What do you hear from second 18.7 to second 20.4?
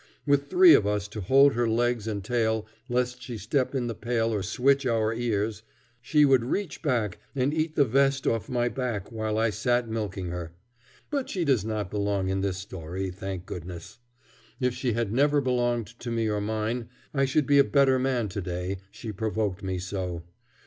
she provoked me so.